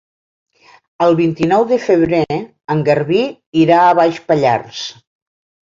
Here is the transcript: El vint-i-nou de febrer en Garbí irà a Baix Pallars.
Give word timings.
El 1.07 1.17
vint-i-nou 1.19 1.67
de 1.73 1.79
febrer 1.85 2.23
en 2.77 2.83
Garbí 2.91 3.23
irà 3.67 3.87
a 3.87 3.95
Baix 4.03 4.23
Pallars. 4.33 4.87